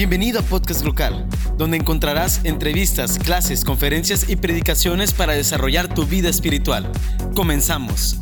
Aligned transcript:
Bienvenido 0.00 0.40
a 0.40 0.42
Podcast 0.42 0.82
Local, 0.82 1.26
donde 1.58 1.76
encontrarás 1.76 2.42
entrevistas, 2.46 3.18
clases, 3.18 3.66
conferencias 3.66 4.30
y 4.30 4.36
predicaciones 4.36 5.12
para 5.12 5.34
desarrollar 5.34 5.92
tu 5.92 6.06
vida 6.06 6.30
espiritual. 6.30 6.90
Comenzamos. 7.36 8.18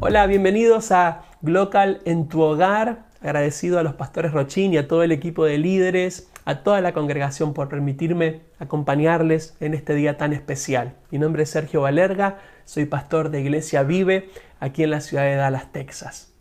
Hola, 0.00 0.26
bienvenidos 0.26 0.90
a 0.90 1.22
Glocal 1.40 2.00
en 2.04 2.26
tu 2.26 2.40
hogar. 2.40 3.06
Agradecido 3.20 3.78
a 3.78 3.84
los 3.84 3.94
pastores 3.94 4.32
Rochín 4.32 4.74
y 4.74 4.78
a 4.78 4.88
todo 4.88 5.04
el 5.04 5.12
equipo 5.12 5.44
de 5.44 5.58
líderes, 5.58 6.32
a 6.44 6.64
toda 6.64 6.80
la 6.80 6.92
congregación 6.92 7.54
por 7.54 7.68
permitirme 7.68 8.40
acompañarles 8.58 9.54
en 9.60 9.72
este 9.72 9.94
día 9.94 10.16
tan 10.16 10.32
especial. 10.32 10.96
Mi 11.12 11.20
nombre 11.20 11.44
es 11.44 11.50
Sergio 11.50 11.82
Valerga, 11.82 12.40
soy 12.64 12.86
pastor 12.86 13.30
de 13.30 13.40
Iglesia 13.40 13.84
Vive 13.84 14.30
aquí 14.58 14.82
en 14.82 14.90
la 14.90 15.00
ciudad 15.00 15.22
de 15.22 15.36
Dallas, 15.36 15.70
Texas. 15.70 16.35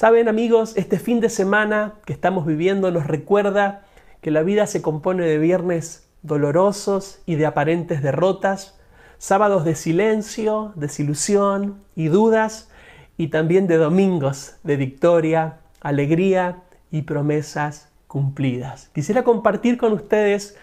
Saben 0.00 0.28
amigos, 0.28 0.78
este 0.78 0.98
fin 0.98 1.20
de 1.20 1.28
semana 1.28 1.96
que 2.06 2.14
estamos 2.14 2.46
viviendo 2.46 2.90
nos 2.90 3.06
recuerda 3.06 3.82
que 4.22 4.30
la 4.30 4.42
vida 4.42 4.66
se 4.66 4.80
compone 4.80 5.26
de 5.26 5.36
viernes 5.36 6.08
dolorosos 6.22 7.20
y 7.26 7.34
de 7.34 7.44
aparentes 7.44 8.02
derrotas, 8.02 8.80
sábados 9.18 9.62
de 9.66 9.74
silencio, 9.74 10.72
desilusión 10.74 11.82
y 11.96 12.08
dudas, 12.08 12.70
y 13.18 13.28
también 13.28 13.66
de 13.66 13.76
domingos 13.76 14.54
de 14.62 14.78
victoria, 14.78 15.58
alegría 15.82 16.62
y 16.90 17.02
promesas 17.02 17.90
cumplidas. 18.06 18.88
Quisiera 18.94 19.22
compartir 19.22 19.76
con 19.76 19.92
ustedes 19.92 20.56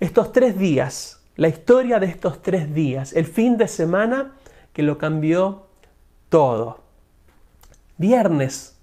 estos 0.00 0.32
tres 0.32 0.58
días, 0.58 1.22
la 1.36 1.46
historia 1.46 2.00
de 2.00 2.06
estos 2.06 2.42
tres 2.42 2.74
días, 2.74 3.12
el 3.12 3.26
fin 3.26 3.56
de 3.56 3.68
semana 3.68 4.32
que 4.72 4.82
lo 4.82 4.98
cambió 4.98 5.68
todo. 6.28 6.80
Viernes 7.96 8.79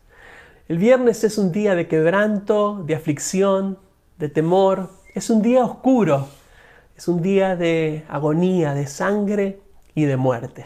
el 0.68 0.80
viernes 0.80 1.24
es 1.24 1.38
un 1.38 1.54
día 1.54 1.76
de 1.76 1.88
quebranto, 1.88 2.84
de 2.86 2.96
aflicción, 2.96 3.80
de 4.18 4.28
temor. 4.28 4.90
Es 5.14 5.30
un 5.30 5.42
día 5.42 5.64
oscuro. 5.64 6.28
Es 6.98 7.08
un 7.08 7.22
día 7.22 7.56
de 7.56 8.04
agonía, 8.10 8.74
de 8.74 8.86
sangre 8.86 9.62
y 9.96 10.04
de 10.04 10.18
muerte. 10.18 10.66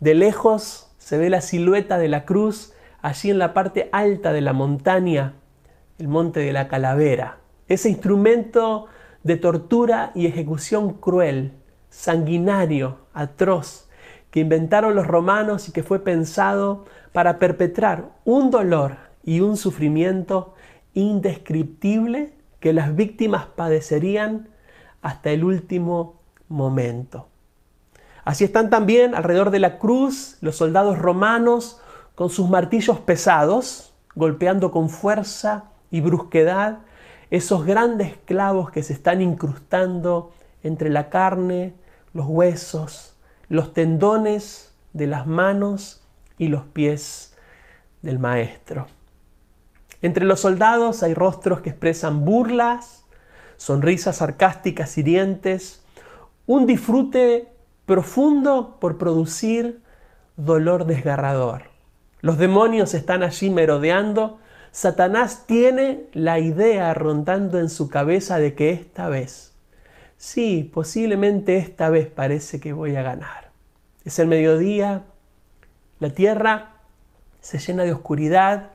De 0.00 0.14
lejos 0.14 0.90
se 0.96 1.18
ve 1.18 1.28
la 1.28 1.42
silueta 1.42 1.98
de 1.98 2.08
la 2.08 2.24
cruz 2.24 2.72
allí 3.02 3.30
en 3.30 3.38
la 3.38 3.52
parte 3.52 3.90
alta 3.92 4.32
de 4.32 4.40
la 4.40 4.54
montaña, 4.54 5.34
el 5.98 6.08
monte 6.08 6.40
de 6.40 6.54
la 6.54 6.66
calavera. 6.66 7.36
Ese 7.68 7.90
instrumento 7.90 8.86
de 9.22 9.36
tortura 9.36 10.12
y 10.14 10.26
ejecución 10.26 10.94
cruel, 10.94 11.52
sanguinario, 11.90 13.00
atroz, 13.12 13.90
que 14.30 14.40
inventaron 14.40 14.94
los 14.94 15.06
romanos 15.06 15.68
y 15.68 15.72
que 15.72 15.82
fue 15.82 16.02
pensado 16.02 16.86
para 17.12 17.38
perpetrar 17.38 18.10
un 18.24 18.50
dolor 18.50 19.05
y 19.26 19.40
un 19.40 19.58
sufrimiento 19.58 20.54
indescriptible 20.94 22.32
que 22.60 22.72
las 22.72 22.96
víctimas 22.96 23.44
padecerían 23.44 24.48
hasta 25.02 25.30
el 25.30 25.44
último 25.44 26.20
momento. 26.48 27.28
Así 28.24 28.44
están 28.44 28.70
también 28.70 29.14
alrededor 29.14 29.50
de 29.50 29.58
la 29.58 29.78
cruz 29.78 30.38
los 30.40 30.56
soldados 30.56 30.98
romanos 30.98 31.80
con 32.14 32.30
sus 32.30 32.48
martillos 32.48 32.98
pesados, 33.00 33.92
golpeando 34.14 34.70
con 34.70 34.88
fuerza 34.88 35.64
y 35.90 36.00
brusquedad 36.00 36.78
esos 37.30 37.66
grandes 37.66 38.16
clavos 38.24 38.70
que 38.70 38.82
se 38.82 38.92
están 38.92 39.20
incrustando 39.20 40.32
entre 40.62 40.88
la 40.88 41.10
carne, 41.10 41.74
los 42.14 42.26
huesos, 42.26 43.16
los 43.48 43.72
tendones 43.72 44.72
de 44.92 45.06
las 45.06 45.26
manos 45.26 46.02
y 46.38 46.48
los 46.48 46.64
pies 46.64 47.36
del 48.02 48.18
Maestro. 48.18 48.86
Entre 50.06 50.24
los 50.24 50.38
soldados 50.38 51.02
hay 51.02 51.14
rostros 51.14 51.62
que 51.62 51.70
expresan 51.70 52.24
burlas, 52.24 53.04
sonrisas 53.56 54.18
sarcásticas 54.18 54.96
hirientes, 54.96 55.82
un 56.46 56.64
disfrute 56.64 57.48
profundo 57.86 58.76
por 58.78 58.98
producir 58.98 59.82
dolor 60.36 60.86
desgarrador. 60.86 61.64
Los 62.20 62.38
demonios 62.38 62.94
están 62.94 63.24
allí 63.24 63.50
merodeando. 63.50 64.38
Satanás 64.70 65.42
tiene 65.48 66.04
la 66.12 66.38
idea 66.38 66.94
rondando 66.94 67.58
en 67.58 67.68
su 67.68 67.88
cabeza 67.88 68.38
de 68.38 68.54
que 68.54 68.70
esta 68.70 69.08
vez, 69.08 69.54
sí, 70.16 70.70
posiblemente 70.72 71.56
esta 71.56 71.90
vez 71.90 72.06
parece 72.06 72.60
que 72.60 72.72
voy 72.72 72.94
a 72.94 73.02
ganar. 73.02 73.50
Es 74.04 74.20
el 74.20 74.28
mediodía, 74.28 75.02
la 75.98 76.10
tierra 76.10 76.74
se 77.40 77.58
llena 77.58 77.82
de 77.82 77.92
oscuridad, 77.92 78.70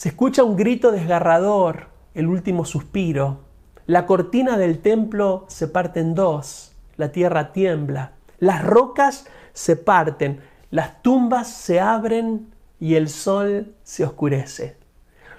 se 0.00 0.08
escucha 0.08 0.44
un 0.44 0.56
grito 0.56 0.92
desgarrador, 0.92 1.88
el 2.14 2.26
último 2.26 2.64
suspiro. 2.64 3.40
La 3.84 4.06
cortina 4.06 4.56
del 4.56 4.78
templo 4.78 5.44
se 5.48 5.68
parte 5.68 6.00
en 6.00 6.14
dos, 6.14 6.72
la 6.96 7.12
tierra 7.12 7.52
tiembla, 7.52 8.12
las 8.38 8.64
rocas 8.64 9.26
se 9.52 9.76
parten, 9.76 10.40
las 10.70 11.02
tumbas 11.02 11.48
se 11.48 11.80
abren 11.80 12.48
y 12.78 12.94
el 12.94 13.10
sol 13.10 13.74
se 13.82 14.04
oscurece. 14.04 14.78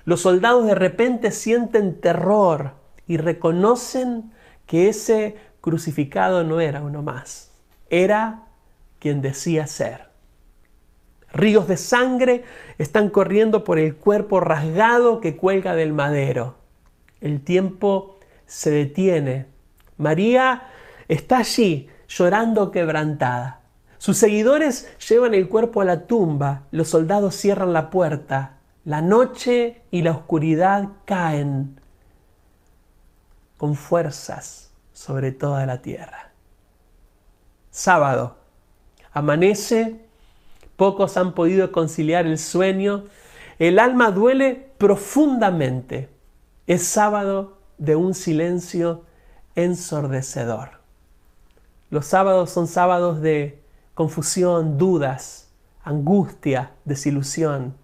Los 0.05 0.21
soldados 0.21 0.67
de 0.67 0.75
repente 0.75 1.31
sienten 1.31 1.99
terror 1.99 2.73
y 3.07 3.17
reconocen 3.17 4.31
que 4.67 4.89
ese 4.89 5.37
crucificado 5.59 6.43
no 6.43 6.59
era 6.59 6.83
uno 6.83 7.01
más, 7.01 7.51
era 7.89 8.43
quien 8.99 9.23
decía 9.23 9.65
ser. 9.65 10.10
Ríos 11.33 11.67
de 11.67 11.77
sangre 11.77 12.43
están 12.77 13.09
corriendo 13.09 13.63
por 13.63 13.79
el 13.79 13.95
cuerpo 13.95 14.39
rasgado 14.39 15.21
que 15.21 15.37
cuelga 15.37 15.75
del 15.75 15.93
madero. 15.93 16.55
El 17.21 17.41
tiempo 17.41 18.19
se 18.45 18.71
detiene. 18.71 19.45
María 19.97 20.63
está 21.07 21.37
allí 21.37 21.89
llorando 22.07 22.71
quebrantada. 22.71 23.61
Sus 23.97 24.17
seguidores 24.17 24.89
llevan 25.07 25.33
el 25.33 25.47
cuerpo 25.47 25.81
a 25.81 25.85
la 25.85 26.07
tumba. 26.07 26.63
Los 26.71 26.89
soldados 26.89 27.35
cierran 27.35 27.71
la 27.71 27.89
puerta. 27.89 28.57
La 28.83 29.01
noche 29.01 29.83
y 29.91 30.01
la 30.01 30.11
oscuridad 30.11 30.89
caen 31.05 31.79
con 33.57 33.75
fuerzas 33.75 34.73
sobre 34.91 35.31
toda 35.31 35.65
la 35.67 35.81
tierra. 35.81 36.31
Sábado. 37.69 38.37
Amanece 39.13 40.10
Pocos 40.81 41.15
han 41.15 41.35
podido 41.35 41.71
conciliar 41.71 42.25
el 42.25 42.39
sueño. 42.39 43.03
El 43.59 43.77
alma 43.77 44.09
duele 44.09 44.71
profundamente. 44.79 46.09
Es 46.65 46.81
sábado 46.81 47.59
de 47.77 47.95
un 47.95 48.15
silencio 48.15 49.03
ensordecedor. 49.53 50.81
Los 51.91 52.07
sábados 52.07 52.49
son 52.49 52.65
sábados 52.65 53.21
de 53.21 53.61
confusión, 53.93 54.79
dudas, 54.79 55.51
angustia, 55.83 56.71
desilusión. 56.83 57.75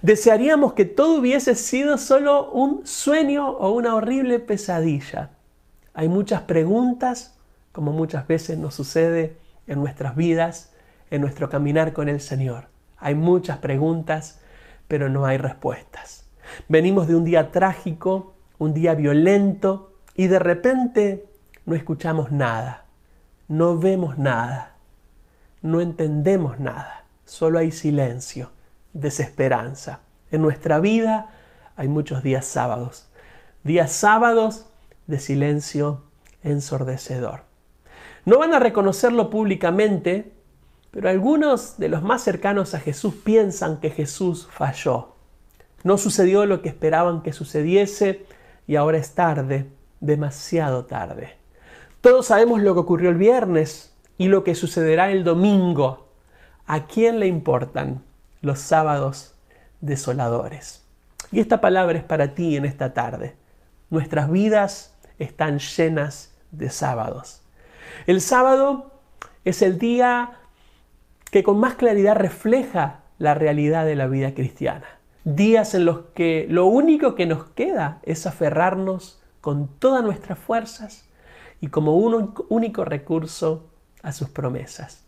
Desearíamos 0.00 0.72
que 0.72 0.86
todo 0.86 1.18
hubiese 1.18 1.56
sido 1.56 1.98
solo 1.98 2.50
un 2.52 2.86
sueño 2.86 3.50
o 3.50 3.72
una 3.72 3.94
horrible 3.94 4.38
pesadilla. 4.38 5.28
Hay 5.92 6.08
muchas 6.08 6.40
preguntas, 6.40 7.36
como 7.72 7.92
muchas 7.92 8.26
veces 8.26 8.56
nos 8.56 8.74
sucede 8.74 9.36
en 9.66 9.78
nuestras 9.78 10.16
vidas, 10.16 10.72
en 11.10 11.20
nuestro 11.20 11.48
caminar 11.48 11.92
con 11.92 12.08
el 12.08 12.20
Señor. 12.20 12.68
Hay 12.98 13.14
muchas 13.14 13.58
preguntas, 13.58 14.40
pero 14.88 15.08
no 15.08 15.26
hay 15.26 15.38
respuestas. 15.38 16.28
Venimos 16.68 17.08
de 17.08 17.16
un 17.16 17.24
día 17.24 17.50
trágico, 17.50 18.34
un 18.58 18.72
día 18.72 18.94
violento, 18.94 19.92
y 20.14 20.28
de 20.28 20.38
repente 20.38 21.26
no 21.66 21.74
escuchamos 21.74 22.32
nada, 22.32 22.86
no 23.48 23.78
vemos 23.78 24.18
nada, 24.18 24.76
no 25.62 25.80
entendemos 25.80 26.58
nada, 26.58 27.04
solo 27.24 27.58
hay 27.58 27.70
silencio, 27.70 28.50
desesperanza. 28.92 30.00
En 30.30 30.42
nuestra 30.42 30.80
vida 30.80 31.30
hay 31.76 31.88
muchos 31.88 32.22
días 32.22 32.46
sábados, 32.46 33.08
días 33.62 33.92
sábados 33.92 34.66
de 35.06 35.18
silencio 35.18 36.04
ensordecedor. 36.42 37.42
No 38.24 38.38
van 38.38 38.54
a 38.54 38.58
reconocerlo 38.58 39.30
públicamente 39.30 40.32
pero 40.96 41.10
algunos 41.10 41.76
de 41.76 41.90
los 41.90 42.02
más 42.02 42.22
cercanos 42.22 42.72
a 42.72 42.80
Jesús 42.80 43.12
piensan 43.22 43.80
que 43.80 43.90
Jesús 43.90 44.48
falló. 44.50 45.12
No 45.84 45.98
sucedió 45.98 46.46
lo 46.46 46.62
que 46.62 46.70
esperaban 46.70 47.20
que 47.20 47.34
sucediese 47.34 48.24
y 48.66 48.76
ahora 48.76 48.96
es 48.96 49.14
tarde, 49.14 49.66
demasiado 50.00 50.86
tarde. 50.86 51.34
Todos 52.00 52.28
sabemos 52.28 52.62
lo 52.62 52.72
que 52.72 52.80
ocurrió 52.80 53.10
el 53.10 53.18
viernes 53.18 53.92
y 54.16 54.28
lo 54.28 54.42
que 54.42 54.54
sucederá 54.54 55.10
el 55.10 55.22
domingo. 55.22 56.08
¿A 56.66 56.86
quién 56.86 57.20
le 57.20 57.26
importan 57.26 58.02
los 58.40 58.58
sábados 58.58 59.34
desoladores? 59.82 60.82
Y 61.30 61.40
esta 61.40 61.60
palabra 61.60 61.98
es 61.98 62.04
para 62.04 62.34
ti 62.34 62.56
en 62.56 62.64
esta 62.64 62.94
tarde. 62.94 63.36
Nuestras 63.90 64.30
vidas 64.30 64.94
están 65.18 65.58
llenas 65.58 66.32
de 66.52 66.70
sábados. 66.70 67.42
El 68.06 68.22
sábado 68.22 68.92
es 69.44 69.60
el 69.60 69.78
día 69.78 70.38
que 71.36 71.42
con 71.42 71.60
más 71.60 71.74
claridad 71.74 72.16
refleja 72.16 73.00
la 73.18 73.34
realidad 73.34 73.84
de 73.84 73.94
la 73.94 74.06
vida 74.06 74.32
cristiana. 74.32 74.86
días 75.24 75.74
en 75.74 75.84
los 75.84 75.98
que 76.14 76.46
lo 76.48 76.64
único 76.64 77.14
que 77.14 77.26
nos 77.26 77.44
queda 77.50 78.00
es 78.04 78.26
aferrarnos 78.26 79.20
con 79.42 79.68
todas 79.68 80.02
nuestras 80.02 80.38
fuerzas 80.38 81.04
y 81.60 81.66
como 81.66 81.98
un 81.98 82.32
único 82.48 82.86
recurso 82.86 83.68
a 84.02 84.12
sus 84.12 84.30
promesas. 84.30 85.04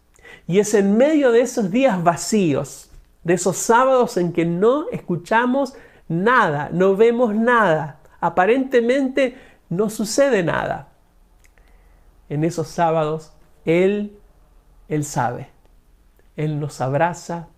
Y 0.47 0.59
es 0.59 0.75
en 0.75 0.99
medio 0.99 1.33
de 1.33 1.41
esos 1.41 1.71
días 1.71 2.05
vacíos, 2.05 2.91
de 3.25 3.33
esos 3.33 3.57
sábados 3.57 4.19
en 4.19 4.35
que 4.35 4.45
no 4.45 4.85
escuchamos 4.91 5.73
nada, 6.09 6.69
no 6.75 6.95
vemos 6.95 7.35
nada, 7.35 8.01
aparentemente 8.21 9.35
no 9.71 9.89
sucede 9.89 10.43
nada. 10.43 10.89
En 12.29 12.45
esos 12.45 12.69
sábados 12.69 13.33
Él, 13.65 14.19
Él 14.91 15.05
sabe, 15.05 15.57
Él 16.39 16.61
nos 16.61 16.81
abraza 16.81 17.49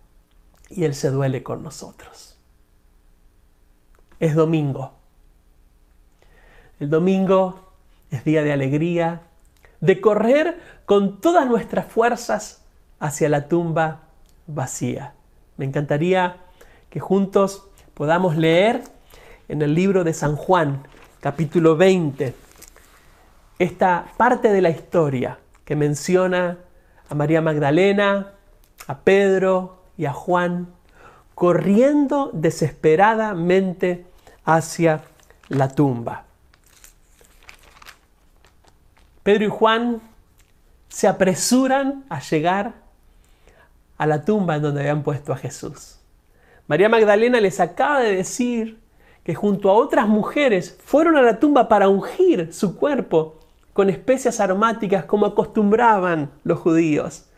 y 0.70 0.84
Él 0.84 0.94
se 0.94 1.10
duele 1.10 1.42
con 1.42 1.62
nosotros. 1.62 2.38
Es 4.18 4.34
domingo. 4.34 4.94
El 6.80 6.88
domingo 6.88 7.74
es 8.10 8.24
día 8.24 8.42
de 8.42 8.52
alegría, 8.52 9.20
de 9.82 10.00
correr 10.00 10.58
con 10.86 11.20
todas 11.20 11.46
nuestras 11.46 11.92
fuerzas 11.92 12.64
hacia 12.98 13.28
la 13.28 13.48
tumba 13.48 14.04
vacía. 14.46 15.12
Me 15.58 15.66
encantaría 15.66 16.38
que 16.88 17.00
juntos 17.00 17.68
podamos 17.92 18.34
leer 18.38 18.82
en 19.48 19.60
el 19.60 19.74
libro 19.74 20.04
de 20.04 20.14
San 20.14 20.36
Juan, 20.36 20.86
capítulo 21.20 21.76
20, 21.76 22.34
esta 23.58 24.06
parte 24.16 24.48
de 24.48 24.62
la 24.62 24.70
historia 24.70 25.38
que 25.66 25.76
menciona 25.76 26.56
a 27.10 27.14
María 27.14 27.42
Magdalena, 27.42 28.39
a 28.90 29.04
Pedro 29.04 29.76
y 29.96 30.06
a 30.06 30.12
Juan 30.12 30.66
corriendo 31.36 32.30
desesperadamente 32.32 34.04
hacia 34.44 35.02
la 35.48 35.68
tumba. 35.68 36.24
Pedro 39.22 39.44
y 39.44 39.48
Juan 39.48 40.00
se 40.88 41.06
apresuran 41.06 42.04
a 42.08 42.18
llegar 42.18 42.74
a 43.96 44.06
la 44.06 44.24
tumba 44.24 44.56
en 44.56 44.62
donde 44.62 44.80
habían 44.80 45.04
puesto 45.04 45.32
a 45.32 45.36
Jesús. 45.36 46.00
María 46.66 46.88
Magdalena 46.88 47.40
les 47.40 47.60
acaba 47.60 48.00
de 48.00 48.16
decir 48.16 48.80
que 49.22 49.36
junto 49.36 49.70
a 49.70 49.74
otras 49.74 50.08
mujeres 50.08 50.76
fueron 50.84 51.16
a 51.16 51.22
la 51.22 51.38
tumba 51.38 51.68
para 51.68 51.88
ungir 51.88 52.52
su 52.52 52.76
cuerpo 52.76 53.38
con 53.72 53.88
especias 53.88 54.40
aromáticas 54.40 55.04
como 55.04 55.26
acostumbraban 55.26 56.32
los 56.42 56.58
judíos, 56.58 57.29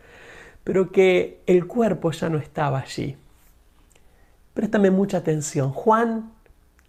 pero 0.64 0.92
que 0.92 1.42
el 1.46 1.66
cuerpo 1.66 2.10
ya 2.12 2.28
no 2.28 2.38
estaba 2.38 2.80
allí. 2.80 3.16
Préstame 4.54 4.90
mucha 4.90 5.18
atención. 5.18 5.72
Juan 5.72 6.32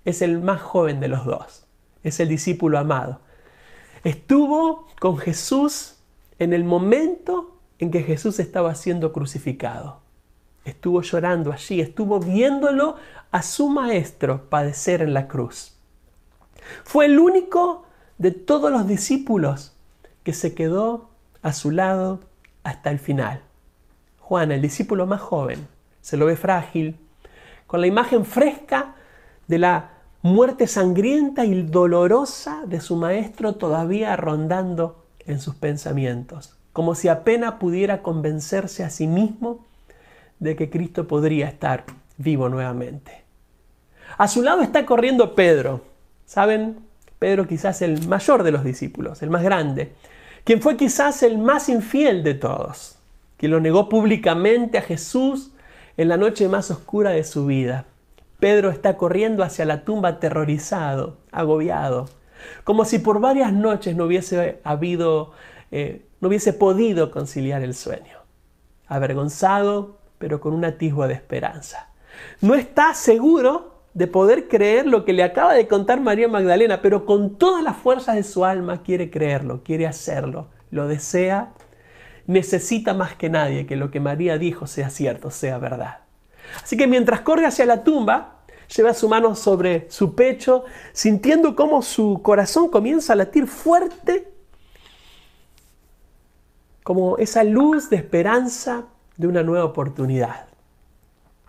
es 0.06 0.22
el 0.22 0.42
más 0.42 0.62
joven 0.62 1.00
de 1.00 1.08
los 1.08 1.26
dos, 1.26 1.66
es 2.04 2.20
el 2.20 2.28
discípulo 2.28 2.78
amado. 2.78 3.22
Estuvo 4.04 4.88
con 5.00 5.18
Jesús 5.18 5.96
en 6.40 6.54
el 6.54 6.64
momento 6.64 7.58
en 7.80 7.90
que 7.90 8.04
Jesús 8.04 8.40
estaba 8.40 8.76
siendo 8.76 9.14
crucificado. 9.14 10.02
Estuvo 10.66 11.02
llorando 11.02 11.52
allí, 11.52 11.82
estuvo 11.82 12.20
viéndolo 12.20 12.96
a 13.32 13.42
su 13.42 13.70
maestro 13.70 14.50
padecer 14.50 15.02
en 15.02 15.14
la 15.14 15.28
cruz. 15.28 15.74
Fue 16.84 17.06
el 17.06 17.20
único 17.20 17.86
de 18.18 18.32
todos 18.32 18.72
los 18.72 18.88
discípulos 18.88 19.74
que 20.24 20.34
se 20.34 20.54
quedó 20.54 21.10
a 21.42 21.52
su 21.54 21.72
lado 21.72 22.22
hasta 22.64 22.92
el 22.92 23.00
final. 23.00 23.42
Juan, 24.24 24.54
el 24.54 24.62
discípulo 24.62 25.06
más 25.06 25.20
joven, 25.20 25.68
se 26.02 26.16
lo 26.16 26.26
ve 26.26 26.38
frágil, 26.38 26.98
con 27.68 27.82
la 27.82 27.88
imagen 27.88 28.26
fresca 28.26 28.96
de 29.48 29.60
la 29.60 29.90
muerte 30.22 30.66
sangrienta 30.68 31.44
y 31.44 31.62
dolorosa 31.64 32.64
de 32.66 32.80
su 32.80 32.96
maestro 32.96 33.56
todavía 33.56 34.16
rondando 34.16 35.04
en 35.26 35.42
sus 35.42 35.56
pensamientos, 35.56 36.56
como 36.72 36.96
si 36.96 37.10
apenas 37.10 37.56
pudiera 37.56 38.02
convencerse 38.02 38.86
a 38.86 38.90
sí 38.90 39.08
mismo 39.08 39.66
de 40.40 40.56
que 40.56 40.70
Cristo 40.70 41.06
podría 41.06 41.50
estar 41.50 41.84
vivo 42.18 42.48
nuevamente. 42.48 43.24
A 44.18 44.30
su 44.30 44.42
lado 44.42 44.62
está 44.62 44.86
corriendo 44.86 45.36
Pedro. 45.36 45.82
¿Saben? 46.26 46.80
Pedro 47.20 47.46
quizás 47.46 47.82
el 47.82 48.08
mayor 48.08 48.44
de 48.44 48.52
los 48.52 48.64
discípulos, 48.64 49.22
el 49.22 49.30
más 49.30 49.44
grande, 49.44 49.94
quien 50.46 50.62
fue 50.62 50.78
quizás 50.78 51.24
el 51.24 51.38
más 51.38 51.68
infiel 51.68 52.24
de 52.24 52.34
todos, 52.34 52.98
quien 53.44 53.52
lo 53.52 53.60
negó 53.60 53.90
públicamente 53.90 54.78
a 54.78 54.82
Jesús 54.82 55.52
en 55.98 56.08
la 56.08 56.16
noche 56.16 56.48
más 56.48 56.72
oscura 56.72 57.10
de 57.10 57.26
su 57.26 57.46
vida. 57.46 57.84
Pedro 58.40 58.70
está 58.70 58.96
corriendo 58.96 59.44
hacia 59.44 59.66
la 59.66 59.84
tumba 59.84 60.08
aterrorizado, 60.08 61.18
agobiado, 61.30 62.08
como 62.64 62.86
si 62.86 63.00
por 63.00 63.20
varias 63.20 63.52
noches 63.52 63.98
no 63.98 64.06
hubiese 64.06 64.62
habido, 64.64 65.34
eh, 65.72 66.06
no 66.22 66.30
hubiese 66.30 66.54
podido 66.54 67.12
conciliar 67.12 67.64
el 67.64 67.74
sueño. 67.74 68.20
Avergonzado, 68.88 69.98
pero 70.20 70.40
con 70.40 70.54
un 70.54 70.64
atisbo 70.64 71.06
de 71.10 71.16
esperanza. 71.16 71.90
No 72.40 72.56
está 72.56 72.94
seguro 72.94 73.82
de 73.94 74.08
poder 74.08 74.48
creer 74.48 74.88
lo 74.88 75.04
que 75.04 75.12
le 75.12 75.24
acaba 75.24 75.54
de 75.54 75.68
contar 75.68 76.00
María 76.00 76.30
Magdalena, 76.30 76.82
pero 76.82 77.06
con 77.06 77.38
todas 77.38 77.62
las 77.62 77.76
fuerzas 77.76 78.16
de 78.16 78.24
su 78.24 78.46
alma 78.46 78.84
quiere 78.84 79.12
creerlo, 79.12 79.64
quiere 79.64 79.86
hacerlo, 79.86 80.48
lo 80.72 80.88
desea, 80.88 81.52
necesita 82.28 82.94
más 82.94 83.16
que 83.16 83.30
nadie 83.30 83.66
que 83.66 83.76
lo 83.76 83.92
que 83.92 84.00
María 84.00 84.38
dijo 84.38 84.68
sea 84.68 84.90
cierto, 84.90 85.32
sea 85.32 85.58
verdad. 85.58 86.00
Así 86.64 86.78
que 86.78 86.88
mientras 86.88 87.22
corre 87.22 87.46
hacia 87.46 87.66
la 87.66 87.84
tumba, 87.84 88.44
lleva 88.76 88.94
su 88.94 89.10
mano 89.10 89.36
sobre 89.36 89.90
su 89.90 90.16
pecho, 90.16 90.64
sintiendo 90.92 91.56
cómo 91.56 91.82
su 91.82 92.22
corazón 92.22 92.70
comienza 92.70 93.14
a 93.14 93.18
latir 93.18 93.48
fuerte, 93.48 94.32
como 96.84 97.18
esa 97.18 97.44
luz 97.44 97.90
de 97.90 97.96
esperanza 97.98 98.86
de 99.16 99.28
una 99.28 99.44
nueva 99.44 99.66
oportunidad. 99.66 100.48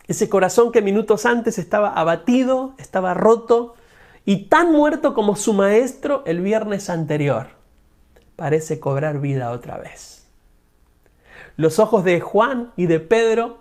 Ese 0.07 0.29
corazón 0.29 0.71
que 0.71 0.83
minutos 0.83 1.27
antes 1.27 1.59
estaba 1.59 1.89
abatido, 1.89 2.75
estaba 2.79 3.15
roto 3.15 3.75
y 4.25 4.47
tan 4.47 4.71
muerto 4.71 5.15
como 5.15 5.35
su 5.35 5.55
maestro 5.55 6.23
el 6.27 6.41
viernes 6.41 6.91
anterior, 6.91 7.49
parece 8.37 8.79
cobrar 8.81 9.21
vida 9.21 9.51
otra 9.51 9.79
vez. 9.79 10.24
Los 11.57 11.79
ojos 11.79 12.05
de 12.05 12.21
Juan 12.21 12.73
y 12.77 12.87
de 12.87 13.01
Pedro 13.01 13.59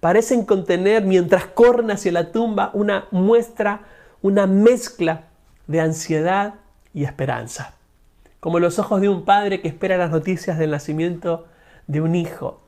parecen 0.00 0.44
contener, 0.44 1.04
mientras 1.04 1.46
corren 1.46 1.90
hacia 1.90 2.12
la 2.12 2.32
tumba, 2.32 2.70
una 2.74 3.06
muestra, 3.10 3.82
una 4.20 4.46
mezcla 4.46 5.28
de 5.66 5.80
ansiedad 5.80 6.54
y 6.92 7.04
esperanza. 7.04 7.74
Como 8.40 8.58
los 8.58 8.78
ojos 8.78 9.00
de 9.00 9.08
un 9.08 9.24
padre 9.24 9.60
que 9.60 9.68
espera 9.68 9.96
las 9.96 10.10
noticias 10.10 10.58
del 10.58 10.72
nacimiento 10.72 11.46
de 11.86 12.00
un 12.00 12.14
hijo. 12.14 12.60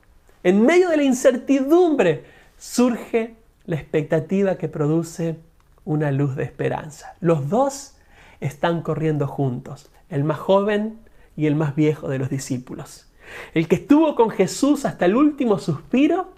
En 0.43 0.65
medio 0.65 0.89
de 0.89 0.97
la 0.97 1.03
incertidumbre 1.03 2.23
surge 2.57 3.35
la 3.65 3.75
expectativa 3.75 4.55
que 4.55 4.69
produce 4.69 5.37
una 5.83 6.11
luz 6.11 6.35
de 6.35 6.43
esperanza. 6.43 7.15
Los 7.19 7.49
dos 7.49 7.95
están 8.39 8.81
corriendo 8.81 9.27
juntos, 9.27 9.89
el 10.09 10.23
más 10.23 10.39
joven 10.39 10.99
y 11.35 11.47
el 11.47 11.55
más 11.55 11.75
viejo 11.75 12.07
de 12.07 12.19
los 12.19 12.29
discípulos. 12.29 13.07
El 13.53 13.67
que 13.67 13.75
estuvo 13.75 14.15
con 14.15 14.29
Jesús 14.29 14.85
hasta 14.85 15.05
el 15.05 15.15
último 15.15 15.59
suspiro 15.59 16.33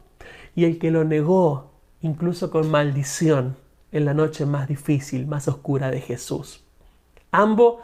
y 0.55 0.65
el 0.65 0.79
que 0.79 0.91
lo 0.91 1.03
negó, 1.03 1.71
incluso 2.01 2.49
con 2.49 2.69
maldición, 2.69 3.55
en 3.91 4.05
la 4.05 4.13
noche 4.13 4.45
más 4.45 4.67
difícil, 4.67 5.27
más 5.27 5.47
oscura 5.47 5.91
de 5.91 6.01
Jesús. 6.01 6.63
Ambos, 7.31 7.77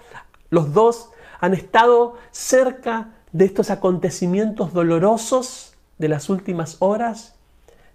los 0.50 0.74
dos, 0.74 1.10
han 1.40 1.54
estado 1.54 2.16
cerca 2.32 3.10
de 3.32 3.46
estos 3.46 3.70
acontecimientos 3.70 4.74
dolorosos 4.74 5.74
de 5.98 6.08
las 6.08 6.30
últimas 6.30 6.78
horas 6.80 7.36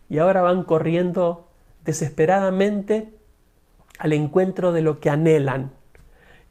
y 0.08 0.18
ahora 0.18 0.42
van 0.42 0.64
corriendo 0.64 1.48
desesperadamente 1.84 3.12
al 3.98 4.12
encuentro 4.12 4.72
de 4.72 4.82
lo 4.82 5.00
que 5.00 5.10
anhelan 5.10 5.70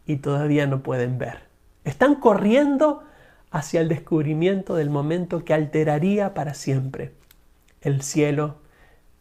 y 0.05 0.17
todavía 0.17 0.67
no 0.67 0.81
pueden 0.81 1.17
ver. 1.17 1.43
Están 1.83 2.15
corriendo 2.15 3.03
hacia 3.51 3.81
el 3.81 3.89
descubrimiento 3.89 4.75
del 4.75 4.89
momento 4.89 5.45
que 5.45 5.53
alteraría 5.53 6.33
para 6.33 6.53
siempre 6.53 7.13
el 7.81 8.01
cielo 8.01 8.55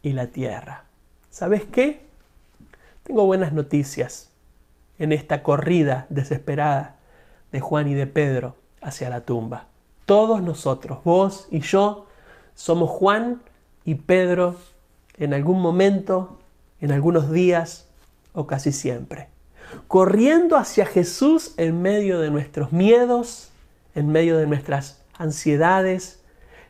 y 0.01 0.13
la 0.13 0.27
tierra. 0.27 0.85
¿Sabes 1.29 1.63
qué? 1.65 2.01
Tengo 3.03 3.25
buenas 3.25 3.53
noticias 3.53 4.29
en 4.99 5.11
esta 5.11 5.43
corrida 5.43 6.07
desesperada 6.09 6.97
de 7.51 7.59
Juan 7.59 7.87
y 7.87 7.93
de 7.93 8.07
Pedro 8.07 8.55
hacia 8.81 9.09
la 9.09 9.21
tumba. 9.21 9.67
Todos 10.05 10.41
nosotros, 10.41 11.03
vos 11.03 11.47
y 11.51 11.61
yo, 11.61 12.07
somos 12.55 12.89
Juan 12.89 13.41
y 13.85 13.95
Pedro 13.95 14.55
en 15.17 15.33
algún 15.33 15.61
momento, 15.61 16.39
en 16.81 16.91
algunos 16.91 17.31
días 17.31 17.87
o 18.33 18.47
casi 18.47 18.71
siempre. 18.71 19.29
Corriendo 19.87 20.57
hacia 20.57 20.85
Jesús 20.85 21.53
en 21.57 21.81
medio 21.81 22.19
de 22.19 22.31
nuestros 22.31 22.71
miedos, 22.71 23.51
en 23.97 24.09
medio 24.09 24.37
de 24.37 24.45
nuestras 24.45 25.03
ansiedades, 25.17 26.23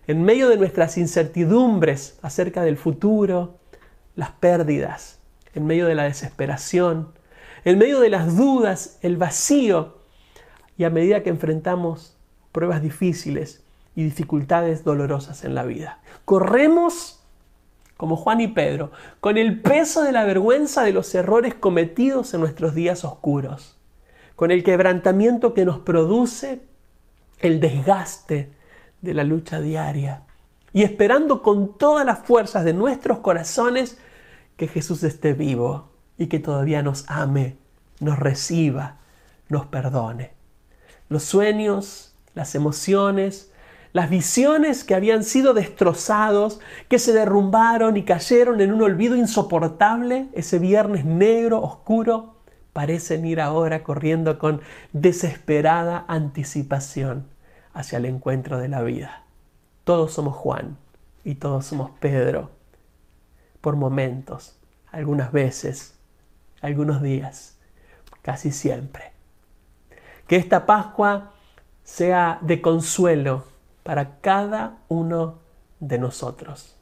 en 0.08 0.24
medio 0.24 0.48
de 0.48 0.56
nuestras 0.56 0.98
incertidumbres 0.98 2.18
acerca 2.22 2.64
del 2.64 2.78
futuro, 2.78 3.58
las 4.16 4.32
pérdidas, 4.32 5.20
en 5.54 5.66
medio 5.66 5.88
de 5.88 5.96
la 5.96 6.04
desesperación, 6.04 7.10
en 7.66 7.78
medio 7.78 8.00
de 8.00 8.10
las 8.10 8.38
dudas, 8.38 8.98
el 9.02 9.18
vacío, 9.18 9.98
y 10.78 10.86
a 10.86 10.90
medida 10.90 11.22
que 11.22 11.30
enfrentamos 11.30 12.16
pruebas 12.54 12.82
difíciles 12.82 13.62
y 13.94 14.04
dificultades 14.04 14.86
dolorosas 14.86 15.44
en 15.44 15.54
la 15.54 15.66
vida. 15.66 16.00
Corremos 16.24 17.20
como 17.98 18.16
Juan 18.16 18.40
y 18.40 18.48
Pedro, 18.48 18.92
con 19.20 19.38
el 19.38 19.60
peso 19.60 20.02
de 20.02 20.14
la 20.14 20.24
vergüenza 20.24 20.84
de 20.84 20.94
los 20.94 21.14
errores 21.14 21.56
cometidos 21.56 22.34
en 22.34 22.40
nuestros 22.40 22.74
días 22.74 23.04
oscuros, 23.04 23.76
con 24.38 24.52
el 24.52 24.64
quebrantamiento 24.64 25.54
que 25.54 25.66
nos 25.66 25.80
produce 25.80 26.62
el 27.39 27.60
desgaste 27.60 28.51
de 29.01 29.13
la 29.13 29.24
lucha 29.24 29.60
diaria 29.62 30.24
y 30.74 30.84
esperando 30.84 31.41
con 31.41 31.77
todas 31.77 32.06
las 32.06 32.20
fuerzas 32.20 32.63
de 32.65 32.74
nuestros 32.74 33.20
corazones 33.20 33.98
que 34.58 34.67
Jesús 34.67 35.03
esté 35.03 35.34
vivo 35.34 35.89
y 36.17 36.27
que 36.27 36.39
todavía 36.39 36.82
nos 36.82 37.06
ame, 37.08 37.58
nos 38.00 38.20
reciba, 38.20 38.98
nos 39.50 39.67
perdone. 39.67 40.32
Los 41.10 41.24
sueños, 41.24 42.13
las 42.34 42.56
emociones, 42.56 43.51
las 43.94 44.10
visiones 44.10 44.84
que 44.84 44.96
habían 44.96 45.24
sido 45.24 45.53
destrozados, 45.53 46.60
que 46.89 47.00
se 47.00 47.13
derrumbaron 47.13 47.98
y 47.98 48.03
cayeron 48.03 48.62
en 48.62 48.74
un 48.74 48.82
olvido 48.82 49.15
insoportable, 49.15 50.27
ese 50.34 50.60
viernes 50.60 51.06
negro, 51.06 51.62
oscuro, 51.62 52.37
parecen 52.78 53.26
ir 53.26 53.42
ahora 53.42 53.82
corriendo 53.82 54.38
con 54.38 54.62
desesperada 54.94 56.06
anticipación 56.08 57.26
hacia 57.74 57.98
el 57.98 58.06
encuentro 58.06 58.60
de 58.60 58.68
la 58.68 58.84
vida. 58.84 59.24
Todos 59.84 60.14
somos 60.14 60.36
Juan 60.36 60.78
y 61.24 61.34
todos 61.34 61.66
somos 61.66 61.90
Pedro, 62.00 62.52
por 63.62 63.78
momentos, 63.78 64.60
algunas 64.92 65.32
veces, 65.32 65.98
algunos 66.62 67.02
días, 67.02 67.58
casi 68.22 68.52
siempre. 68.52 69.12
Que 70.28 70.36
esta 70.36 70.68
Pascua 70.68 71.34
sea 71.84 72.38
de 72.42 72.62
consuelo 72.62 73.46
para 73.82 74.20
cada 74.22 74.78
uno 74.88 75.40
de 75.80 75.98
nosotros. 75.98 76.78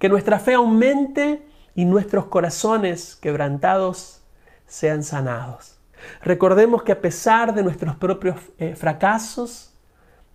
Que 0.00 0.08
nuestra 0.08 0.40
fe 0.40 0.54
aumente 0.54 1.46
y 1.76 1.84
nuestros 1.84 2.24
corazones 2.24 3.14
quebrantados 3.14 4.25
sean 4.66 5.02
sanados. 5.02 5.78
Recordemos 6.22 6.82
que 6.82 6.92
a 6.92 7.00
pesar 7.00 7.54
de 7.54 7.62
nuestros 7.62 7.96
propios 7.96 8.36
eh, 8.58 8.74
fracasos, 8.74 9.72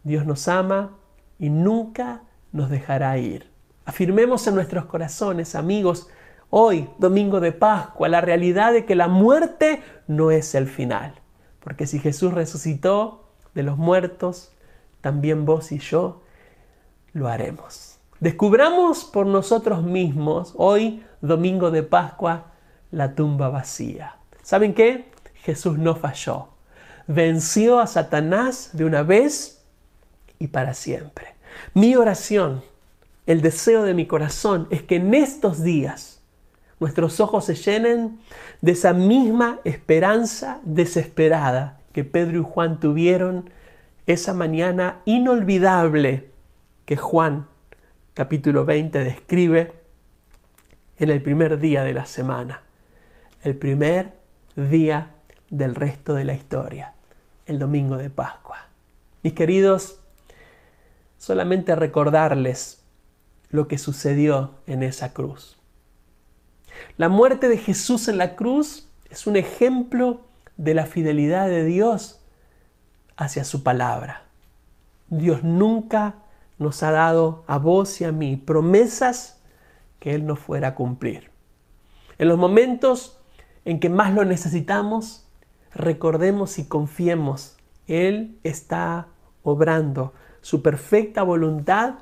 Dios 0.03 0.25
nos 0.25 0.47
ama 0.47 0.97
y 1.38 1.50
nunca 1.50 2.23
nos 2.51 2.69
dejará 2.69 3.17
ir. 3.17 3.50
Afirmemos 3.85 4.45
en 4.47 4.55
nuestros 4.55 4.85
corazones, 4.85 5.55
amigos, 5.55 6.09
hoy, 6.50 6.89
domingo 6.97 7.39
de 7.39 7.51
Pascua, 7.51 8.09
la 8.09 8.21
realidad 8.21 8.73
de 8.73 8.85
que 8.85 8.95
la 8.95 9.07
muerte 9.07 9.81
no 10.07 10.31
es 10.31 10.55
el 10.55 10.67
final. 10.67 11.15
Porque 11.63 11.88
si 11.88 12.00
Jesús 12.00 12.33
resucitó 12.33 13.29
de 13.53 13.63
los 13.63 13.77
muertos, 13.77 14.51
también 15.01 15.45
vos 15.45 15.71
y 15.71 15.79
yo 15.79 16.21
lo 17.13 17.27
haremos. 17.27 18.00
Descubramos 18.19 19.03
por 19.03 19.25
nosotros 19.25 19.83
mismos, 19.83 20.53
hoy, 20.57 21.03
domingo 21.21 21.71
de 21.71 21.83
Pascua, 21.83 22.51
la 22.91 23.15
tumba 23.15 23.50
vacía. 23.50 24.20
¿Saben 24.41 24.74
qué? 24.74 25.05
Jesús 25.36 25.77
no 25.77 25.95
falló. 25.95 26.50
Venció 27.07 27.79
a 27.79 27.88
Satanás 27.88 28.71
de 28.74 28.86
una 28.86 29.03
vez 29.03 29.63
y 30.39 30.48
para 30.48 30.74
siempre. 30.74 31.36
Mi 31.74 31.95
oración, 31.95 32.63
el 33.25 33.41
deseo 33.41 33.83
de 33.83 33.93
mi 33.93 34.07
corazón 34.07 34.67
es 34.71 34.81
que 34.81 34.95
en 34.95 35.13
estos 35.13 35.63
días 35.63 36.21
nuestros 36.79 37.19
ojos 37.19 37.45
se 37.45 37.55
llenen 37.55 38.19
de 38.62 38.71
esa 38.71 38.93
misma 38.93 39.60
esperanza 39.63 40.60
desesperada 40.63 41.79
que 41.93 42.03
Pedro 42.03 42.39
y 42.39 42.43
Juan 42.43 42.79
tuvieron 42.79 43.50
esa 44.07 44.33
mañana 44.33 45.01
inolvidable 45.05 46.29
que 46.86 46.98
Juan 46.98 47.48
capítulo 48.13 48.65
20 48.65 49.03
describe 49.03 49.74
en 50.98 51.10
el 51.10 51.21
primer 51.21 51.60
día 51.60 51.83
de 51.83 51.93
la 51.93 52.05
semana, 52.05 52.62
el 53.43 53.55
primer 53.55 54.20
día 54.55 55.12
del 55.50 55.75
resto 55.75 56.13
de 56.13 56.25
la 56.25 56.34
historia, 56.34 56.93
el 57.46 57.60
domingo 57.60 57.98
de 57.98 58.10
Pascua. 58.10 58.67
Mis 59.24 59.34
queridos, 59.34 60.00
solamente 61.17 61.75
recordarles 61.75 62.84
lo 63.50 63.67
que 63.67 63.77
sucedió 63.77 64.55
en 64.67 64.84
esa 64.84 65.13
cruz. 65.13 65.58
La 66.98 67.10
muerte 67.10 67.48
de 67.48 67.58
Jesús 67.58 68.08
en 68.08 68.17
la 68.17 68.36
cruz 68.36 68.88
es 69.10 69.27
un 69.27 69.36
ejemplo 69.36 70.22
de 70.58 70.74
la 70.74 70.86
fidelidad 70.86 71.48
de 71.48 71.63
Dios 71.63 72.22
hacia 73.17 73.43
su 73.43 73.63
palabra. 73.63 74.24
Dios 75.10 75.43
nunca 75.43 76.15
nos 76.58 76.84
ha 76.84 76.91
dado 76.91 77.43
a 77.48 77.58
vos 77.58 78.00
y 78.01 78.05
a 78.05 78.12
mí 78.12 78.38
promesas 78.38 79.41
que 80.00 80.15
Él 80.15 80.25
no 80.25 80.36
fuera 80.36 80.70
a 80.70 80.75
cumplir. 80.75 81.29
En 82.17 82.27
los 82.27 82.38
momentos 82.38 83.20
en 83.65 83.80
que 83.80 83.89
más 83.89 84.13
lo 84.13 84.25
necesitamos, 84.25 85.27
recordemos 85.74 86.60
y 86.60 86.65
confiemos, 86.65 87.58
Él 87.88 88.38
está 88.44 89.08
obrando 89.44 90.13
su 90.41 90.62
perfecta 90.62 91.24
voluntad, 91.24 91.96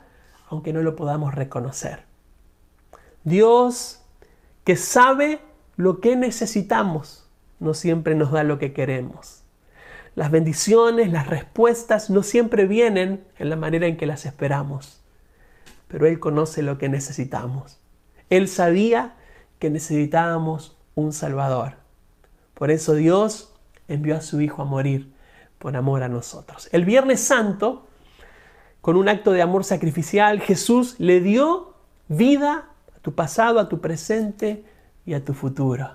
aunque 0.50 0.74
no 0.74 0.82
lo 0.82 0.96
podamos 0.96 1.36
reconocer. 1.36 2.06
Dios 3.24 4.02
que 4.64 4.76
sabe 4.76 5.40
lo 5.76 6.00
que 6.00 6.16
necesitamos, 6.16 7.30
no 7.60 7.74
siempre 7.74 8.16
nos 8.16 8.32
da 8.32 8.44
lo 8.44 8.60
que 8.60 8.74
queremos. 8.74 9.44
Las 10.16 10.32
bendiciones, 10.32 11.12
las 11.12 11.28
respuestas 11.28 12.10
no 12.10 12.24
siempre 12.24 12.66
vienen 12.66 13.26
en 13.38 13.50
la 13.50 13.56
manera 13.56 13.88
en 13.88 13.98
que 13.98 14.06
las 14.06 14.26
esperamos, 14.26 15.02
pero 15.88 16.08
Él 16.08 16.20
conoce 16.20 16.62
lo 16.62 16.78
que 16.78 16.90
necesitamos. 16.90 17.80
Él 18.30 18.48
sabía 18.48 19.16
que 19.60 19.70
necesitábamos 19.70 20.79
un 21.00 21.14
Salvador. 21.14 21.74
Por 22.54 22.72
eso 22.72 22.94
Dios 22.94 23.54
envió 23.88 24.18
a 24.18 24.22
su 24.22 24.42
Hijo 24.42 24.62
a 24.62 24.66
morir 24.66 25.12
por 25.58 25.76
amor 25.76 26.04
a 26.04 26.10
nosotros. 26.10 26.70
El 26.72 26.86
Viernes 26.86 27.22
Santo, 27.22 27.88
con 28.82 28.96
un 28.96 29.10
acto 29.10 29.32
de 29.32 29.42
amor 29.42 29.64
sacrificial, 29.64 30.40
Jesús 30.40 30.96
le 31.00 31.20
dio 31.20 31.74
vida 32.08 32.70
a 32.96 33.00
tu 33.02 33.14
pasado, 33.14 33.60
a 33.60 33.70
tu 33.70 33.82
presente 33.82 34.64
y 35.06 35.14
a 35.14 35.24
tu 35.24 35.34
futuro. 35.34 35.92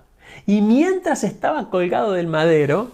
Y 0.46 0.60
mientras 0.60 1.24
estaba 1.24 1.70
colgado 1.70 2.12
del 2.12 2.26
madero, 2.26 2.92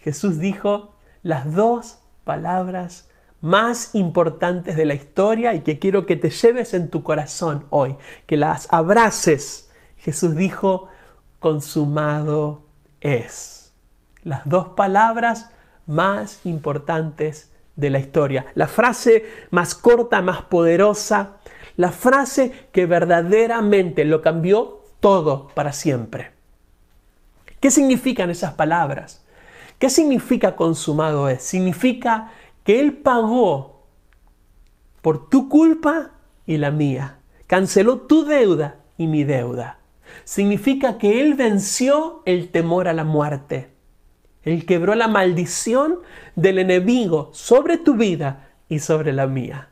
Jesús 0.00 0.38
dijo 0.38 0.94
las 1.22 1.52
dos 1.54 1.98
palabras 2.24 3.08
más 3.40 3.94
importantes 3.94 4.76
de 4.76 4.84
la 4.84 4.94
historia 4.94 5.54
y 5.54 5.60
que 5.60 5.78
quiero 5.78 6.06
que 6.06 6.16
te 6.16 6.30
lleves 6.30 6.74
en 6.74 6.88
tu 6.88 7.02
corazón 7.02 7.66
hoy, 7.70 7.96
que 8.26 8.36
las 8.36 8.66
abraces. 8.72 9.70
Jesús 9.96 10.34
dijo, 10.34 10.88
consumado 11.38 12.62
es. 13.00 13.72
Las 14.22 14.48
dos 14.48 14.68
palabras 14.70 15.50
más 15.86 16.44
importantes 16.44 17.50
de 17.76 17.90
la 17.90 17.98
historia. 17.98 18.46
La 18.54 18.66
frase 18.66 19.24
más 19.50 19.74
corta, 19.74 20.20
más 20.20 20.42
poderosa, 20.42 21.36
la 21.76 21.92
frase 21.92 22.68
que 22.72 22.86
verdaderamente 22.86 24.04
lo 24.04 24.20
cambió 24.20 24.82
todo 25.00 25.48
para 25.54 25.72
siempre. 25.72 26.32
¿Qué 27.60 27.70
significan 27.70 28.30
esas 28.30 28.54
palabras? 28.54 29.24
¿Qué 29.78 29.90
significa 29.90 30.56
consumado 30.56 31.28
es? 31.28 31.42
Significa 31.42 32.32
que 32.64 32.80
Él 32.80 32.94
pagó 32.96 33.86
por 35.02 35.28
tu 35.28 35.48
culpa 35.48 36.10
y 36.46 36.56
la 36.56 36.70
mía. 36.70 37.18
Canceló 37.46 37.98
tu 37.98 38.24
deuda 38.24 38.80
y 38.96 39.06
mi 39.06 39.22
deuda. 39.22 39.77
Significa 40.24 40.98
que 40.98 41.20
Él 41.20 41.34
venció 41.34 42.22
el 42.24 42.50
temor 42.50 42.88
a 42.88 42.92
la 42.92 43.04
muerte. 43.04 43.70
Él 44.42 44.64
quebró 44.66 44.94
la 44.94 45.08
maldición 45.08 45.98
del 46.36 46.58
enemigo 46.58 47.30
sobre 47.32 47.76
tu 47.76 47.94
vida 47.94 48.48
y 48.68 48.78
sobre 48.78 49.12
la 49.12 49.26
mía. 49.26 49.68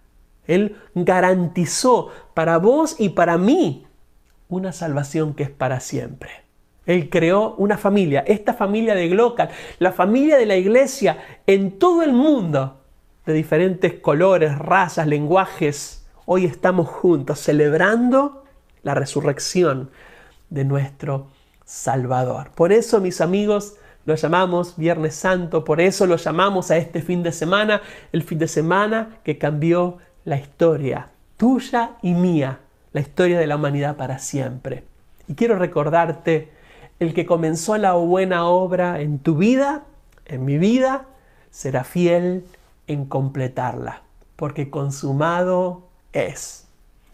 Él 0.47 0.77
garantizó 0.95 2.11
para 2.35 2.59
vos 2.59 2.97
y 2.99 3.11
para 3.11 3.39
mí 3.39 3.87
una 4.49 4.73
salvación 4.73 5.35
que 5.35 5.45
es 5.45 5.51
para 5.51 5.81
siempre. 5.81 6.31
Él 6.87 7.11
creó 7.11 7.55
una 7.57 7.77
familia, 7.77 8.23
esta 8.27 8.55
familia 8.55 8.95
de 8.95 9.09
Glocal, 9.09 9.51
la 9.81 9.93
familia 9.93 10.37
de 10.37 10.47
la 10.47 10.57
iglesia 10.57 11.19
en 11.47 11.79
todo 11.79 12.03
el 12.03 12.13
mundo, 12.13 12.81
de 13.27 13.33
diferentes 13.33 13.95
colores, 13.95 14.57
razas, 14.57 15.09
lenguajes. 15.09 16.07
Hoy 16.27 16.45
estamos 16.45 16.89
juntos 16.89 17.41
celebrando 17.41 18.45
la 18.85 18.95
resurrección 18.95 19.91
de 20.51 20.65
nuestro 20.65 21.29
Salvador. 21.65 22.51
Por 22.55 22.73
eso, 22.73 23.01
mis 23.01 23.21
amigos, 23.21 23.75
lo 24.05 24.15
llamamos 24.15 24.77
Viernes 24.77 25.17
Santo, 25.17 25.65
por 25.65 25.81
eso 25.81 26.07
lo 26.07 26.17
llamamos 26.17 26.71
a 26.71 26.77
este 26.77 27.03
fin 27.03 27.23
de 27.23 27.33
semana, 27.33 27.83
el 28.13 28.23
fin 28.23 28.39
de 28.39 28.49
semana 28.49 29.19
que 29.25 29.37
cambió 29.37 29.99
la 30.25 30.37
historia 30.37 31.11
tuya 31.37 31.97
y 32.03 32.15
mía, 32.15 32.61
la 32.93 33.01
historia 33.01 33.39
de 33.39 33.47
la 33.47 33.57
humanidad 33.57 33.97
para 33.97 34.19
siempre. 34.19 34.85
Y 35.29 35.35
quiero 35.35 35.57
recordarte 35.57 36.51
el 36.99 37.15
que 37.15 37.27
comenzó 37.27 37.77
la 37.77 37.93
buena 37.95 38.47
obra 38.47 39.01
en 39.01 39.19
tu 39.19 39.37
vida, 39.37 39.85
en 40.25 40.45
mi 40.45 40.57
vida, 40.57 41.07
será 41.51 41.85
fiel 41.85 42.45
en 42.87 43.07
completarla, 43.07 44.03
porque 44.37 44.71
consumado 44.71 45.89
es. 46.13 46.66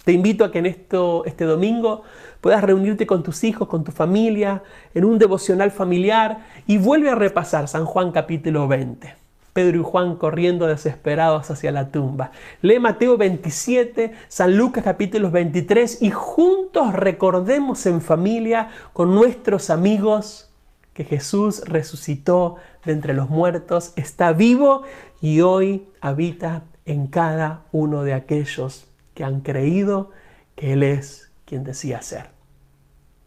Te 0.04 0.10
invito 0.10 0.44
a 0.44 0.50
que 0.50 0.58
en 0.58 0.66
esto, 0.66 1.24
este 1.26 1.44
domingo 1.44 2.02
puedas 2.40 2.64
reunirte 2.64 3.06
con 3.06 3.22
tus 3.22 3.44
hijos, 3.44 3.68
con 3.68 3.84
tu 3.84 3.92
familia, 3.92 4.64
en 4.94 5.04
un 5.04 5.18
devocional 5.18 5.70
familiar 5.70 6.44
y 6.66 6.78
vuelve 6.78 7.08
a 7.08 7.14
repasar 7.14 7.68
San 7.68 7.84
Juan 7.84 8.10
capítulo 8.10 8.66
20. 8.66 9.14
Pedro 9.52 9.78
y 9.78 9.84
Juan 9.84 10.16
corriendo 10.16 10.66
desesperados 10.66 11.50
hacia 11.52 11.70
la 11.70 11.90
tumba. 11.90 12.32
Lee 12.62 12.80
Mateo 12.80 13.16
27, 13.16 14.12
San 14.26 14.56
Lucas 14.56 14.82
capítulos 14.82 15.30
23 15.30 16.02
y 16.02 16.10
juntos 16.10 16.94
recordemos 16.94 17.86
en 17.86 18.00
familia 18.00 18.70
con 18.92 19.14
nuestros 19.14 19.70
amigos 19.70 20.50
que 20.94 21.04
Jesús 21.04 21.62
resucitó 21.66 22.56
de 22.84 22.92
entre 22.92 23.14
los 23.14 23.30
muertos, 23.30 23.92
está 23.94 24.32
vivo 24.32 24.82
y 25.20 25.42
hoy 25.42 25.86
habita 26.00 26.64
en 26.86 27.06
cada 27.06 27.62
uno 27.70 28.02
de 28.02 28.14
aquellos 28.14 28.88
que 29.14 29.24
han 29.24 29.40
creído 29.40 30.10
que 30.54 30.72
Él 30.72 30.82
es 30.82 31.30
quien 31.44 31.64
decía 31.64 32.02
ser. 32.02 32.30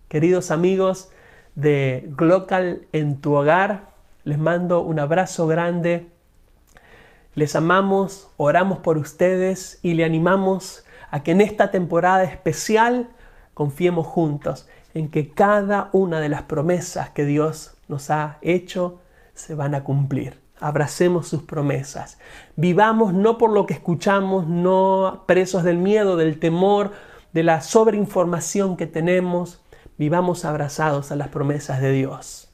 Queridos 0.08 0.52
amigos 0.52 1.10
de 1.56 2.08
Glocal 2.16 2.88
en 2.92 3.22
tu 3.22 3.34
hogar, 3.34 3.90
les 4.24 4.38
mando 4.38 4.82
un 4.82 5.00
abrazo 5.00 5.48
grande. 5.48 6.08
Les 7.34 7.56
amamos, 7.56 8.30
oramos 8.38 8.80
por 8.80 8.98
ustedes 8.98 9.80
y 9.82 9.94
le 9.94 10.06
animamos 10.06 10.86
a 11.12 11.24
que 11.24 11.32
en 11.32 11.42
esta 11.42 11.72
temporada 11.72 12.24
especial 12.24 13.10
confiemos 13.54 14.08
juntos 14.08 14.68
en 14.94 15.10
que 15.10 15.30
cada 15.30 15.90
una 15.92 16.20
de 16.20 16.30
las 16.30 16.44
promesas 16.44 17.10
que 17.10 17.26
Dios 17.26 17.76
nos 17.88 18.10
ha 18.10 18.38
hecho 18.42 19.00
se 19.34 19.54
van 19.54 19.76
a 19.76 19.84
cumplir. 19.84 20.45
Abracemos 20.60 21.28
sus 21.28 21.44
promesas. 21.44 22.18
Vivamos 22.56 23.14
no 23.14 23.38
por 23.38 23.52
lo 23.52 23.66
que 23.66 23.74
escuchamos, 23.74 24.48
no 24.48 25.24
presos 25.28 25.64
del 25.64 25.78
miedo, 25.78 26.18
del 26.18 26.40
temor, 26.40 26.92
de 27.34 27.44
la 27.44 27.62
sobreinformación 27.62 28.78
que 28.78 28.88
tenemos. 28.88 29.62
Vivamos 29.98 30.46
abrazados 30.46 31.12
a 31.12 31.16
las 31.16 31.28
promesas 31.28 31.82
de 31.82 31.92
Dios. 31.92 32.50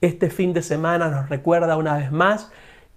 Este 0.00 0.28
fin 0.28 0.52
de 0.52 0.62
semana 0.62 1.08
nos 1.08 1.28
recuerda 1.28 1.76
una 1.76 1.96
vez 1.96 2.12
más 2.12 2.50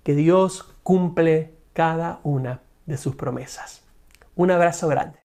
que 0.04 0.14
Dios 0.14 0.74
cumple 0.84 1.54
cada 1.74 2.20
una 2.24 2.60
de 2.86 2.98
sus 2.98 3.16
promesas. 3.16 3.82
Un 4.36 4.52
abrazo 4.52 4.88
grande. 4.88 5.16